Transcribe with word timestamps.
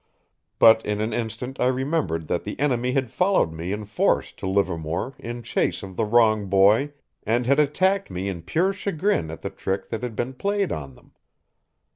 But 0.57 0.83
in 0.83 0.99
an 0.99 1.13
instant 1.13 1.59
I 1.59 1.67
remembered 1.67 2.25
that 2.27 2.43
the 2.43 2.59
enemy 2.59 2.93
had 2.93 3.11
followed 3.11 3.53
me 3.53 3.71
in 3.71 3.85
force 3.85 4.31
to 4.31 4.47
Livermore 4.49 5.13
in 5.19 5.43
chase 5.43 5.83
of 5.83 5.95
the 5.95 6.05
wrong 6.05 6.47
boy, 6.47 6.93
and 7.21 7.45
had 7.45 7.59
attacked 7.59 8.09
me 8.09 8.27
in 8.27 8.41
pure 8.41 8.73
chagrin 8.73 9.29
at 9.29 9.43
the 9.43 9.51
trick 9.51 9.89
that 9.89 10.01
had 10.01 10.15
been 10.15 10.33
played 10.33 10.71
on 10.71 10.95
them. 10.95 11.13